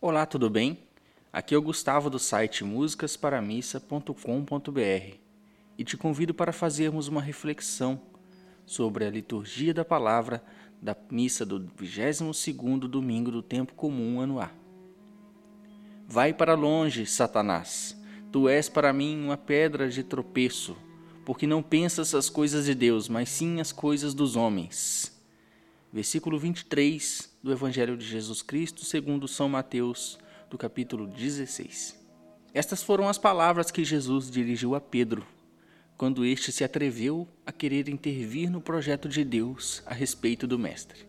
[0.00, 0.78] Olá, tudo bem?
[1.32, 5.16] Aqui é o Gustavo do site musicasparamissa.com.br
[5.76, 8.00] e te convido para fazermos uma reflexão
[8.64, 10.40] sobre a liturgia da palavra
[10.80, 14.52] da missa do 22º domingo do tempo comum ano A.
[16.06, 18.00] Vai para longe, Satanás.
[18.30, 20.76] Tu és para mim uma pedra de tropeço,
[21.24, 25.17] porque não pensas as coisas de Deus, mas sim as coisas dos homens
[25.92, 30.18] versículo 23 do Evangelho de Jesus Cristo, segundo São Mateus,
[30.50, 31.98] do capítulo 16.
[32.52, 35.26] Estas foram as palavras que Jesus dirigiu a Pedro,
[35.96, 41.06] quando este se atreveu a querer intervir no projeto de Deus a respeito do Mestre.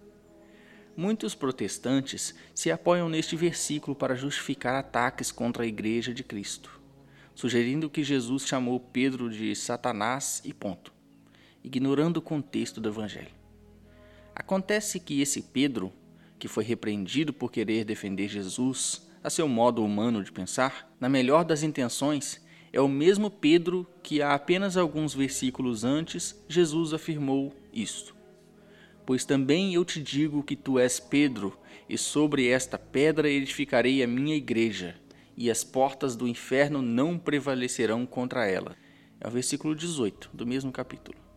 [0.95, 6.79] Muitos protestantes se apoiam neste versículo para justificar ataques contra a Igreja de Cristo,
[7.35, 10.91] sugerindo que Jesus chamou Pedro de Satanás e ponto,
[11.63, 13.38] ignorando o contexto do Evangelho.
[14.39, 15.91] Acontece que esse Pedro,
[16.39, 21.43] que foi repreendido por querer defender Jesus a seu modo humano de pensar, na melhor
[21.43, 28.15] das intenções, é o mesmo Pedro que há apenas alguns versículos antes Jesus afirmou isto.
[29.05, 34.07] Pois também eu te digo que tu és Pedro, e sobre esta pedra edificarei a
[34.07, 34.95] minha igreja,
[35.35, 38.76] e as portas do inferno não prevalecerão contra ela.
[39.20, 41.29] É o versículo 18 do mesmo capítulo.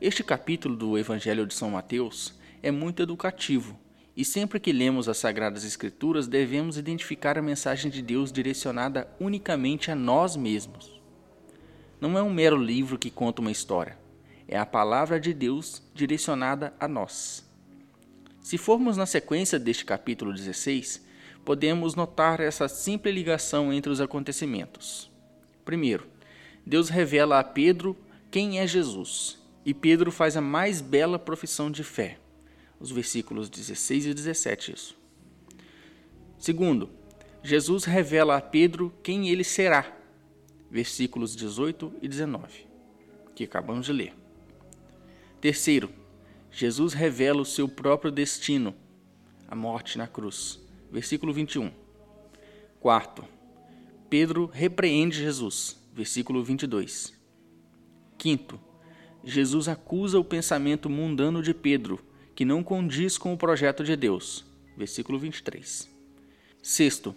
[0.00, 2.32] Este capítulo do Evangelho de São Mateus
[2.62, 3.76] é muito educativo
[4.16, 9.90] e sempre que lemos as Sagradas Escrituras devemos identificar a mensagem de Deus direcionada unicamente
[9.90, 11.02] a nós mesmos.
[12.00, 13.98] Não é um mero livro que conta uma história,
[14.46, 17.44] é a palavra de Deus direcionada a nós.
[18.40, 21.04] Se formos na sequência deste capítulo 16,
[21.44, 25.10] podemos notar essa simples ligação entre os acontecimentos.
[25.64, 26.06] Primeiro,
[26.64, 27.96] Deus revela a Pedro
[28.30, 29.38] quem é Jesus
[29.68, 32.18] e Pedro faz a mais bela profissão de fé.
[32.80, 34.96] Os versículos 16 e 17, isso.
[36.38, 36.88] Segundo,
[37.42, 39.94] Jesus revela a Pedro quem ele será.
[40.70, 42.66] Versículos 18 e 19,
[43.34, 44.14] que acabamos de ler.
[45.38, 45.90] Terceiro,
[46.50, 48.74] Jesus revela o seu próprio destino,
[49.46, 50.58] a morte na cruz.
[50.90, 51.70] Versículo 21.
[52.80, 53.22] Quarto,
[54.08, 55.78] Pedro repreende Jesus.
[55.92, 57.12] Versículo 22.
[58.16, 58.58] Quinto,
[59.28, 62.00] Jesus acusa o pensamento mundano de Pedro,
[62.34, 64.42] que não condiz com o projeto de Deus.
[64.74, 65.86] Versículo 23.
[66.62, 67.14] Sexto,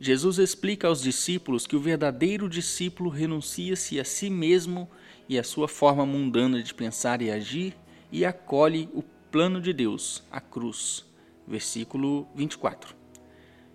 [0.00, 4.90] Jesus explica aos discípulos que o verdadeiro discípulo renuncia-se a si mesmo
[5.28, 7.76] e à sua forma mundana de pensar e agir
[8.10, 9.00] e acolhe o
[9.30, 11.04] plano de Deus, a cruz.
[11.46, 12.92] Versículo 24.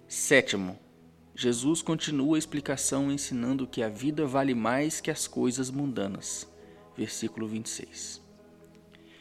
[0.10, 0.78] Sétimo,
[1.34, 6.46] Jesus continua a explicação ensinando que a vida vale mais que as coisas mundanas
[6.98, 8.22] versículo 26.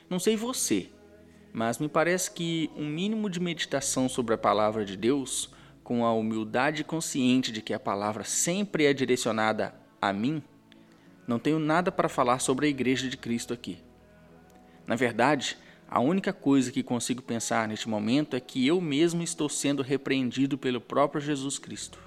[0.08, 0.88] Não sei você,
[1.52, 5.50] mas me parece que um mínimo de meditação sobre a palavra de Deus,
[5.82, 10.42] com a humildade consciente de que a palavra sempre é direcionada a mim,
[11.26, 13.78] não tenho nada para falar sobre a Igreja de Cristo aqui.
[14.86, 19.48] Na verdade, a única coisa que consigo pensar neste momento é que eu mesmo estou
[19.48, 21.98] sendo repreendido pelo próprio Jesus Cristo.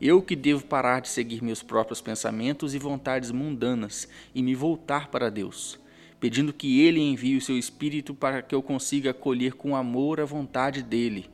[0.00, 5.08] Eu que devo parar de seguir meus próprios pensamentos e vontades mundanas e me voltar
[5.08, 5.78] para Deus,
[6.20, 10.24] pedindo que Ele envie o seu Espírito para que eu consiga acolher com amor a
[10.24, 11.30] vontade dEle,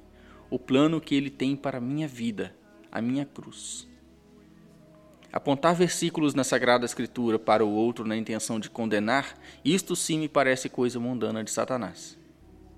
[0.49, 2.55] o plano que Ele tem para a minha vida,
[2.91, 3.89] a minha cruz.
[5.33, 9.35] Apontar versículos na Sagrada Escritura para o outro na intenção de condenar,
[9.65, 12.19] isto sim me parece coisa mundana de Satanás.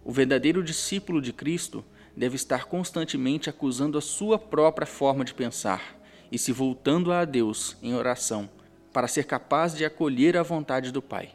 [0.05, 1.85] O verdadeiro discípulo de Cristo
[2.17, 7.77] deve estar constantemente acusando a sua própria forma de pensar e se voltando a Deus
[7.83, 8.49] em oração
[8.93, 11.35] para ser capaz de acolher a vontade do Pai.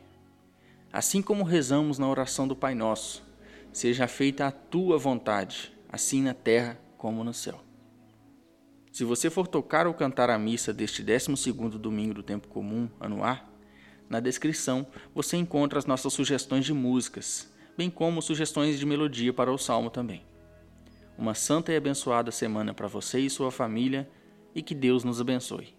[0.92, 3.24] Assim como rezamos na oração do Pai Nosso,
[3.72, 7.62] seja feita a tua vontade, assim na terra como no céu.
[8.92, 13.24] Se você for tocar ou cantar a missa deste 12 domingo do tempo comum, ano
[13.24, 13.46] A,
[14.10, 19.52] na descrição você encontra as nossas sugestões de músicas, bem como sugestões de melodia para
[19.52, 20.29] o salmo também.
[21.20, 24.10] Uma santa e abençoada semana para você e sua família
[24.56, 25.79] e que Deus nos abençoe.